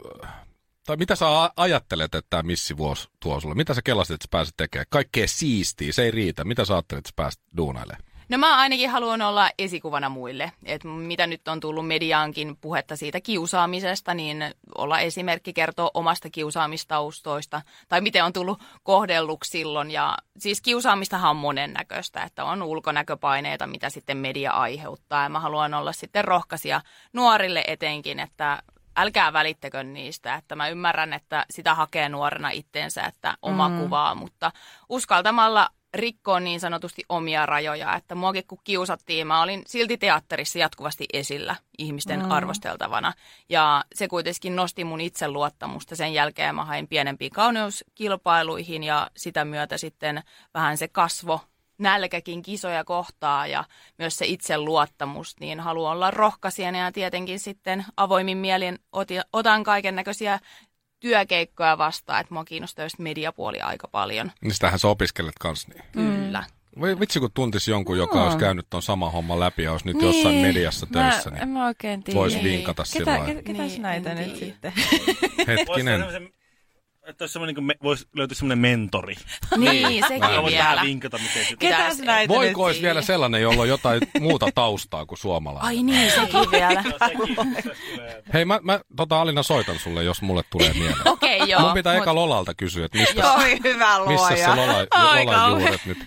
tai 0.87 0.97
mitä 0.97 1.17
sä 1.17 1.27
ajattelet, 1.57 2.15
että 2.15 2.31
tämä 2.31 2.43
missivuosi 2.43 3.09
tuo 3.21 3.41
sulle? 3.41 3.55
Mitä 3.55 3.75
sä 3.75 3.83
kelasit, 3.83 4.15
että 4.15 4.25
sä 4.25 4.31
pääset 4.31 4.55
tekemään? 4.57 4.87
Kaikkea 4.89 5.29
siistiä, 5.29 5.93
se 5.93 6.03
ei 6.03 6.11
riitä. 6.11 6.45
Mitä 6.45 6.65
sä 6.65 6.75
ajattelet, 6.75 6.99
että 6.99 7.09
sä 7.09 7.15
pääset 7.17 7.43
duunailemaan? 7.57 8.05
No 8.29 8.39
mä 8.39 8.57
ainakin 8.57 8.91
haluan 8.91 9.23
olla 9.23 9.51
esikuvana 9.59 10.09
muille. 10.09 10.53
Et 10.65 10.85
mitä 10.85 11.27
nyt 11.27 11.49
on 11.49 11.61
tullut 11.61 11.87
mediaankin 11.87 12.57
puhetta 12.61 12.97
siitä 12.97 13.21
kiusaamisesta, 13.21 14.15
niin 14.15 14.45
olla 14.79 15.01
esimerkki 15.01 15.53
kertoo 15.53 15.91
omasta 15.95 16.31
kiusaamistaustoista. 16.31 17.63
Tai 17.89 18.01
miten 18.01 18.25
on 18.25 18.33
tullut 18.33 18.63
kohdelluksi 18.83 19.51
silloin. 19.51 19.91
Ja 19.91 20.17
siis 20.39 20.61
kiusaamistahan 20.61 21.31
on 21.31 21.37
monennäköistä, 21.37 22.23
että 22.23 22.45
on 22.45 22.63
ulkonäköpaineita, 22.63 23.67
mitä 23.67 23.91
sitten 23.91 24.17
media 24.17 24.53
aiheuttaa. 24.53 25.23
Ja 25.23 25.29
mä 25.29 25.41
haluan 25.41 25.75
olla 25.75 25.93
sitten 25.93 26.25
rohkaisia 26.25 26.81
nuorille 27.13 27.65
etenkin, 27.67 28.21
että 28.21 28.63
älkää 28.97 29.33
välittäkö 29.33 29.83
niistä, 29.83 30.35
että 30.35 30.57
mä 30.57 30.69
ymmärrän, 30.69 31.13
että 31.13 31.47
sitä 31.51 31.75
hakee 31.75 32.09
nuorena 32.09 32.51
itteensä, 32.51 33.03
että 33.03 33.35
oma 33.43 33.69
mm. 33.69 33.79
kuvaa, 33.79 34.15
mutta 34.15 34.53
uskaltamalla 34.89 35.71
rikkoa 35.95 36.41
niin 36.41 36.61
sanotusti 36.61 37.03
omia 37.09 37.47
rajoja, 37.47 37.95
että 37.95 38.15
muakin 38.15 38.47
kun 38.47 38.59
kiusattiin, 38.65 39.27
mä 39.27 39.43
olin 39.43 39.63
silti 39.67 39.99
teatterissa 39.99 40.59
jatkuvasti 40.59 41.05
esillä 41.13 41.57
ihmisten 41.79 42.23
mm. 42.23 42.31
arvosteltavana. 42.31 43.13
Ja 43.49 43.85
se 43.95 44.09
kuitenkin 44.09 44.57
nosti 44.57 44.85
mun 44.85 45.01
itseluottamusta. 45.01 45.97
Sen 45.97 46.15
jälkeen 46.15 46.55
mä 46.55 46.65
hain 46.65 46.89
pienempiin 46.89 47.33
kauneuskilpailuihin 47.33 48.85
ja 48.85 49.11
sitä 49.17 49.45
myötä 49.45 49.79
sitten 49.79 50.23
vähän 50.55 50.77
se 50.77 50.89
kasvo 50.89 51.41
nälkäkin 51.79 52.43
kisoja 52.43 52.85
kohtaa 52.85 53.47
ja 53.47 53.65
myös 53.99 54.17
se 54.17 54.27
itseluottamus, 54.27 55.41
niin 55.41 55.61
haluan 55.61 55.93
olla 55.93 56.11
rohkaisijana 56.11 56.79
ja 56.79 56.93
tietenkin 56.93 57.41
sitten 57.41 57.85
avoimin 57.97 58.39
mielin 58.39 58.79
otan 59.33 59.65
kaiken 59.65 59.97
näköisiä 59.97 60.39
työkeikkoja 61.01 61.79
vastaan, 61.79 62.21
että 62.21 62.35
mua 62.35 62.45
kiinnostaa 62.45 62.85
just 62.85 62.99
mediapuoli 62.99 63.61
aika 63.61 63.89
paljon. 63.89 64.33
Niin 64.41 64.55
sitähän 64.55 64.79
sä 64.79 64.89
opiskelet 64.89 65.35
kanssa 65.41 65.69
niin. 65.69 65.85
Kyllä. 65.93 66.45
Voi 66.81 67.01
vitsi, 67.01 67.21
kun 67.21 67.31
tuntisi 67.35 67.71
jonkun, 67.71 67.99
joka 67.99 68.19
no. 68.19 68.25
olisi 68.25 68.39
käynyt 68.39 68.67
tuon 68.71 68.83
sama 68.83 69.11
homma 69.11 69.41
läpi 69.41 69.63
ja 69.63 69.73
olisi 69.73 69.87
nyt 69.87 69.97
niin. 69.97 70.07
jossain 70.07 70.37
mediassa 70.37 70.87
töissä, 70.87 71.31
niin 71.31 71.49
mä 71.49 71.67
oikein 71.67 72.03
tiedä. 72.03 72.21
voisi 72.21 72.43
vinkata 72.43 72.83
ketä, 72.93 73.05
sillä 73.05 73.27
ketä, 73.27 73.43
ketäs 73.43 73.71
niin, 73.73 73.83
näitä 73.83 74.15
nyt 74.15 74.37
sitten? 74.37 74.73
Hetkinen 75.47 76.05
että 77.07 77.25
olisi 77.25 77.39
niin 77.47 77.55
kuin, 77.55 77.73
voisi 77.83 78.09
löytyä 78.17 78.35
semmoinen 78.35 78.59
mentori. 78.59 79.15
niin, 79.57 80.05
sekin 80.09 80.29
vielä. 80.29 80.43
Voisi 80.43 80.59
vähän 80.59 80.87
vinkata, 80.87 81.19
miten 81.19 81.45
se... 81.47 81.57
Ketäs 81.57 81.99
näitä 81.99 82.35
Voiko 82.35 82.65
olisi 82.65 82.83
vielä 82.83 83.03
sellainen, 83.03 83.43
jolla 83.43 83.63
on 83.63 83.69
jotain 83.69 84.01
muuta 84.21 84.47
taustaa 84.55 85.07
kuin 85.07 85.19
suomalainen? 85.19 85.67
Ai 85.67 85.83
niin, 85.83 86.11
sekin 86.11 86.51
vielä. 86.51 86.85
Hei, 88.35 88.45
mä, 88.45 88.61
mä 88.63 88.81
tota 88.97 89.21
Alina 89.21 89.43
soitan 89.43 89.79
sulle, 89.79 90.05
jos 90.05 90.23
mulle 90.23 90.43
tulee 90.51 90.73
mieleen. 90.73 91.09
Okei, 91.09 91.37
okay, 91.37 91.49
joo. 91.49 91.61
Mun 91.61 91.73
pitää 91.75 91.95
mut... 91.95 92.03
eka 92.03 92.15
Lolalta 92.15 92.55
kysyä, 92.55 92.87
että 92.87 92.99
mistä, 92.99 93.33
Oi, 93.33 93.59
hyvä 93.65 93.99
luoja. 93.99 94.11
missä 94.11 94.45
se 94.45 94.55
Lola, 94.55 94.79
Lolan 95.25 95.51
juuret 95.51 95.87
nyt, 95.87 95.99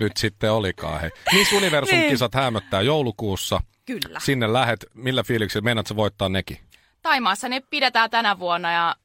nyt 0.00 0.16
sitten 0.16 0.52
olikaan. 0.52 1.00
Hei. 1.00 1.10
Miss 1.32 1.52
Universum-kisat 1.52 2.34
niin. 2.34 2.42
hämöttää 2.42 2.82
joulukuussa. 2.82 3.60
Kyllä. 3.86 4.20
Sinne 4.20 4.52
lähet. 4.52 4.86
Millä 4.94 5.22
fiiliksillä? 5.22 5.64
Meinaat 5.64 5.86
sä 5.86 5.96
voittaa 5.96 6.28
nekin? 6.28 6.58
Taimaassa 7.02 7.48
ne 7.48 7.62
pidetään 7.70 8.10
tänä 8.10 8.38
vuonna 8.38 8.72
ja 8.72 8.96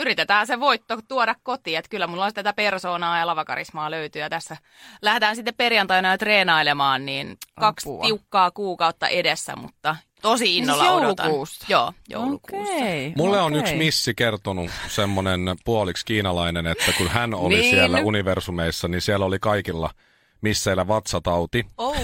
yritetään 0.00 0.46
se 0.46 0.60
voitto 0.60 0.98
tuoda 1.08 1.34
kotiin. 1.42 1.78
Että 1.78 1.88
kyllä 1.88 2.06
mulla 2.06 2.24
on 2.24 2.34
tätä 2.34 2.52
persoonaa 2.52 3.18
ja 3.18 3.26
lavakarismaa 3.26 3.90
löytyy. 3.90 4.22
Ja 4.22 4.30
tässä 4.30 4.56
lähdetään 5.02 5.36
sitten 5.36 5.54
perjantaina 5.54 6.12
jo 6.12 6.18
treenailemaan, 6.18 7.06
niin 7.06 7.38
kaksi 7.60 7.88
Apua. 7.88 8.04
tiukkaa 8.04 8.50
kuukautta 8.50 9.08
edessä, 9.08 9.56
mutta 9.56 9.96
tosi 10.22 10.44
siis 10.44 10.58
innolla 10.58 10.82
siis 10.82 10.92
joulukuusta. 10.92 11.64
odotan. 11.64 11.70
Joo, 11.70 11.92
joulukuusta. 12.08 12.74
Okay, 12.74 13.12
Mulle 13.16 13.36
okay. 13.36 13.46
on 13.46 13.54
yksi 13.54 13.74
missi 13.74 14.14
kertonut, 14.14 14.70
semmoinen 14.88 15.40
puoliksi 15.64 16.06
kiinalainen, 16.06 16.66
että 16.66 16.92
kun 16.98 17.08
hän 17.08 17.34
oli 17.34 17.54
niin. 17.54 17.70
siellä 17.70 18.00
universumeissa, 18.00 18.88
niin 18.88 19.00
siellä 19.00 19.26
oli 19.26 19.38
kaikilla– 19.38 19.90
misseillä 20.42 20.88
vatsatauti. 20.88 21.66
Oh. 21.78 21.96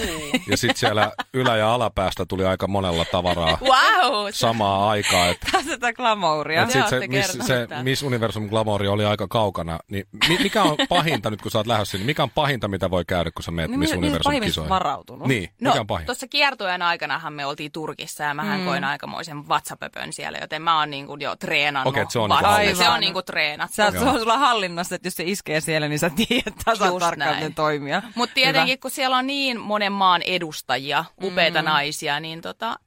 Ja 0.47 0.57
sitten 0.57 0.77
siellä 0.77 1.11
ylä- 1.33 1.57
ja 1.57 1.73
alapäästä 1.73 2.25
tuli 2.25 2.45
aika 2.45 2.67
monella 2.67 3.05
tavaraa 3.05 3.57
wow. 3.61 4.27
samaa 4.31 4.89
aikaa. 4.89 5.27
Että, 5.27 5.47
Tästä 5.51 5.93
glamouria. 5.93 6.63
Et 6.63 6.71
sit 6.71 6.87
se, 6.87 7.07
miss, 7.07 7.37
se 7.47 7.67
Miss 7.83 8.03
Universum 8.03 8.49
glamouri 8.49 8.87
oli 8.87 9.05
aika 9.05 9.27
kaukana. 9.27 9.79
Niin 9.91 10.07
mikä 10.43 10.63
on 10.63 10.77
pahinta 10.89 11.29
nyt, 11.29 11.41
kun 11.41 11.51
sä 11.51 11.57
oot 11.57 11.67
lähdössä, 11.67 11.97
niin 11.97 12.05
mikä 12.05 12.23
on 12.23 12.29
pahinta, 12.29 12.67
mitä 12.67 12.89
voi 12.91 13.05
käydä, 13.05 13.31
kun 13.31 13.43
sä 13.43 13.51
menet 13.51 13.71
niin, 13.71 13.79
Miss 13.79 13.93
Universum 13.93 14.41
kisoihin? 14.41 14.69
varautunut. 14.69 15.27
Niin, 15.27 15.49
no, 15.61 15.69
mikä 15.69 15.79
on 15.79 15.87
pahin? 15.87 16.05
tuossa 16.05 16.27
kiertojen 16.27 16.81
aikanahan 16.81 17.33
me 17.33 17.45
oltiin 17.45 17.71
Turkissa 17.71 18.23
ja 18.23 18.33
mähän 18.33 18.59
mm. 18.59 18.65
koin 18.65 18.83
aikamoisen 18.83 19.47
vatsapöpön 19.47 20.13
siellä, 20.13 20.37
joten 20.37 20.61
mä 20.61 20.79
oon 20.79 20.89
niinku 20.89 21.15
jo 21.19 21.35
treenannut. 21.35 21.93
Okei, 21.93 22.05
se 22.09 22.19
on, 22.19 22.29
niinku 22.29 22.75
se 22.75 22.89
on 22.89 22.99
niinku 22.99 23.21
treenattu. 23.21 23.75
Sä, 23.75 23.91
se 23.91 23.99
on 23.99 24.19
sulla 24.19 24.37
hallinnassa, 24.37 24.95
että 24.95 25.07
jos 25.07 25.15
se 25.15 25.23
iskee 25.23 25.61
siellä, 25.61 25.87
niin 25.87 25.99
sä 25.99 26.11
tiedät 26.27 26.53
tasan 26.65 26.99
tarkkaan 26.99 27.53
toimia. 27.55 28.01
Mutta 28.27 28.35
tietenkin, 28.35 28.71
Hyvä. 28.71 28.81
kun 28.81 28.91
siellä 28.91 29.17
on 29.17 29.27
niin 29.27 29.59
monen 29.59 29.91
maan 29.91 30.21
edustajia, 30.21 31.05
upeita 31.23 31.61
mm. 31.61 31.65
naisia, 31.65 32.19
niin 32.19 32.41
tota, 32.41 32.79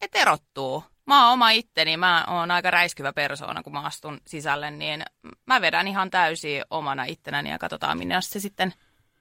et 0.00 0.14
erottuu. 0.14 0.84
Mä 1.06 1.24
oon 1.24 1.32
oma 1.32 1.50
itteni, 1.50 1.96
mä 1.96 2.24
oon 2.28 2.50
aika 2.50 2.70
räiskyvä 2.70 3.12
persoona, 3.12 3.62
kun 3.62 3.72
mä 3.72 3.80
astun 3.80 4.20
sisälle, 4.26 4.70
niin 4.70 5.02
mä 5.46 5.60
vedän 5.60 5.88
ihan 5.88 6.10
täysin 6.10 6.62
omana 6.70 7.04
ittenäni 7.04 7.50
ja 7.50 7.58
katsotaan, 7.58 7.98
minne 7.98 8.22
se 8.22 8.40
sitten 8.40 8.74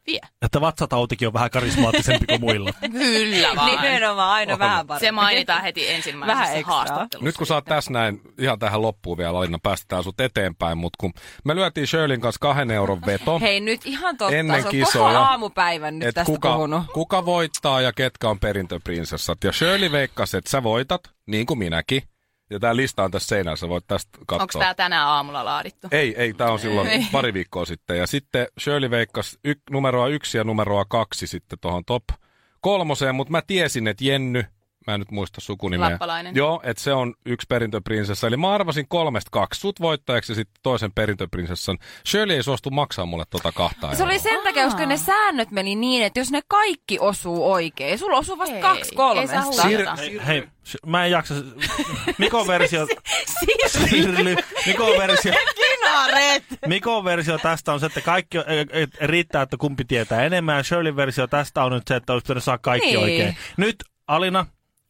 vie. 0.08 0.20
Että 0.42 0.62
vatsatautikin 0.62 1.28
on 1.28 1.34
vähän 1.34 1.50
karismaattisempi 1.50 2.26
kuin 2.26 2.42
muilla. 2.42 2.74
Kyllä 2.92 3.48
vaan. 3.56 3.72
Nimenomaan 3.72 4.32
aina 4.32 4.54
on. 4.54 4.60
vähän 4.60 4.88
parempi. 4.88 5.06
Se 5.06 5.12
mainitaan 5.12 5.62
heti 5.62 5.90
ensimmäisessä 5.90 6.42
vähän 6.42 6.64
haastattelussa. 6.64 7.26
Nyt 7.26 7.38
kun 7.38 7.48
sä 7.48 7.54
oot 7.54 7.66
tässä 7.66 7.92
näin, 7.92 8.22
ihan 8.40 8.60
tähän 8.60 8.82
loppuun 8.82 9.18
vielä, 9.18 9.38
Alina, 9.38 9.60
päästetään 9.64 10.04
sut 10.04 10.22
eteenpäin, 10.22 10.78
mutta 10.78 10.98
kun 11.00 11.14
me 11.46 11.56
lyötiin 11.56 11.88
Shirleyn 11.88 12.22
kanssa 12.22 12.40
kahden 12.40 12.72
euron 12.72 13.02
veto. 13.06 13.40
Hei 13.40 13.60
nyt 13.60 13.86
ihan 13.86 14.18
totta, 14.18 14.36
ennen 14.36 14.62
se 14.62 14.68
on 14.68 14.72
kisoja, 14.72 15.14
koko 15.14 15.26
aamupäivän 15.26 16.00
nyt 16.00 16.16
tästä 16.16 16.32
kuka, 16.32 16.54
puhunut. 16.54 16.84
kuka 16.94 17.26
voittaa 17.26 17.82
ja 17.82 17.94
ketkä 17.94 18.30
on 18.30 18.40
perintöprinsessat. 18.40 19.44
Ja 19.44 19.52
Shirley 19.52 19.92
veikkasi, 19.92 20.38
että 20.38 20.50
sä 20.50 20.64
voitat, 20.64 21.02
niin 21.26 21.46
kuin 21.46 21.58
minäkin. 21.58 22.04
Ja 22.54 22.60
tämä 22.60 22.76
lista 22.76 23.04
on 23.04 23.12
tässä 23.12 23.28
seinässä, 23.28 23.70
voit 23.70 23.88
tästä 23.88 24.18
katsoa. 24.26 24.44
Onko 24.44 24.60
tämä 24.60 24.74
tänään 24.74 25.08
aamulla 25.08 25.46
laadittu? 25.46 25.88
Ei, 25.92 26.16
ei, 26.18 26.34
tämä 26.34 26.52
on 26.52 26.60
silloin 26.60 26.88
ei. 26.88 27.08
pari 27.12 27.34
viikkoa 27.34 27.66
sitten. 27.66 27.98
Ja 27.98 28.08
sitten 28.08 28.48
Shirley 28.60 28.90
veikkasi 28.92 29.40
y- 29.44 29.56
numeroa 29.70 30.08
yksi 30.08 30.38
ja 30.38 30.44
numeroa 30.44 30.86
kaksi 30.86 31.28
sitten 31.28 31.60
tuohon 31.60 31.86
top 31.86 32.04
kolmoseen, 32.62 33.16
mutta 33.16 33.32
mä 33.32 33.42
tiesin, 33.48 33.88
että 33.88 34.04
Jenny 34.04 34.44
mä 34.88 34.94
en 34.94 35.00
nyt 35.00 35.12
muista 35.12 35.42
sukunimeä. 35.42 35.92
Lappalainen. 35.92 36.36
Joo, 36.36 36.62
että 36.64 36.84
se 36.84 36.94
on 36.94 37.14
yksi 37.26 37.46
perintöprinsessa. 37.50 38.28
Eli 38.28 38.38
mä 38.38 38.54
arvasin 38.54 38.88
kolmesta 38.88 39.30
kaksi. 39.32 39.60
Sut 39.60 39.82
voittajaksi 39.82 40.32
ja 40.32 40.36
sitten 40.36 40.60
toisen 40.64 40.92
perintöprinsessan. 40.92 41.78
Shirley 42.08 42.36
ei 42.36 42.44
suostu 42.44 42.70
maksaa 42.70 43.06
mulle 43.06 43.24
tota 43.30 43.52
kahta 43.52 43.96
Se 43.96 44.04
oli 44.04 44.20
sen 44.20 44.44
takia, 44.44 44.66
koska 44.66 44.86
ne 44.86 44.98
säännöt 44.98 45.52
meni 45.52 45.76
niin, 45.76 46.04
että 46.04 46.20
jos 46.20 46.32
ne 46.32 46.42
kaikki 46.48 47.00
osuu 47.00 47.52
oikein, 47.52 48.00
sulla 48.00 48.18
osuu 48.18 48.38
vasta 48.38 48.56
Ei, 48.56 48.62
kaksi 48.62 48.96
kolmesta. 48.96 49.42
Sir- 49.42 49.98
hei, 49.98 50.20
hei, 50.28 50.48
mä 50.86 51.06
en 51.06 51.12
jaksa. 51.12 51.34
Mikon 52.18 52.48
versio... 52.48 52.88
Sirly. 53.90 54.36
Mikon 54.66 54.98
versio... 54.98 55.34
Kinaret! 55.60 56.44
Mikon 56.68 57.04
versio 57.04 57.38
tästä 57.38 57.74
on 57.74 57.80
se, 57.80 57.86
että 57.86 58.02
kaikki 58.02 58.38
riittää, 59.02 59.42
että 59.42 59.58
kumpi 59.58 59.86
tietää 59.86 60.24
enemmän. 60.24 60.58
Ja 60.58 60.64
Shirley 60.64 60.96
versio 60.96 61.28
tästä 61.28 61.64
on 61.64 61.72
nyt 61.72 61.88
se, 61.88 61.96
että 61.96 62.14
olisi 62.14 62.24
pitänyt 62.24 62.44
saa 62.44 62.58
kaikki 62.58 62.88
niin. 62.88 63.00
oikein. 63.00 63.38
Nyt 63.58 63.76
Alina, 64.08 64.46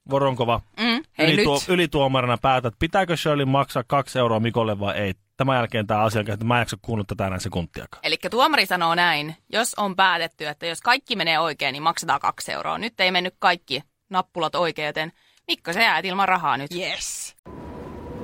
Voronkova, 0.09 0.61
mm, 0.79 1.03
ylituo, 1.19 1.59
ylituomarina 1.67 2.37
päätät, 2.37 2.73
pitääkö 2.79 3.17
Shirley 3.17 3.45
maksaa 3.45 3.83
kaksi 3.87 4.19
euroa 4.19 4.39
Mikolle 4.39 4.79
vai 4.79 4.97
ei. 4.97 5.13
Tämän 5.37 5.55
jälkeen 5.55 5.87
tämä 5.87 6.01
asia, 6.01 6.21
että 6.21 6.45
mä 6.45 6.55
en 6.55 6.61
jaksa 6.61 6.77
kuunnella 6.81 7.05
tätä 7.07 7.27
enää 7.27 7.39
sekuntiakaan. 7.39 8.05
Eli 8.05 8.17
tuomari 8.31 8.65
sanoo 8.65 8.95
näin, 8.95 9.35
jos 9.49 9.73
on 9.77 9.95
päätetty, 9.95 10.47
että 10.47 10.65
jos 10.65 10.81
kaikki 10.81 11.15
menee 11.15 11.39
oikein, 11.39 11.73
niin 11.73 11.83
maksetaan 11.83 12.19
kaksi 12.19 12.51
euroa. 12.51 12.77
Nyt 12.77 12.99
ei 12.99 13.11
mennyt 13.11 13.35
kaikki 13.39 13.81
nappulat 14.09 14.55
oikein, 14.55 14.85
joten 14.85 15.11
Mikko, 15.47 15.73
sä 15.73 15.81
jäät 15.81 16.05
ilman 16.05 16.27
rahaa 16.27 16.57
nyt. 16.57 16.71
Yes. 16.75 17.35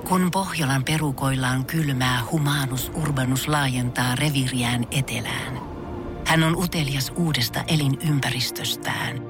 Kun 0.08 0.30
Pohjolan 0.30 0.84
perukoillaan 0.84 1.64
kylmää, 1.64 2.20
humanus 2.30 2.92
urbanus 2.94 3.48
laajentaa 3.48 4.14
reviriään 4.14 4.86
etelään. 4.90 5.60
Hän 6.26 6.42
on 6.42 6.56
utelias 6.56 7.12
uudesta 7.16 7.64
elinympäristöstään– 7.68 9.20